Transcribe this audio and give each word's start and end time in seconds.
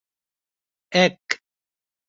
এক 0.91 1.19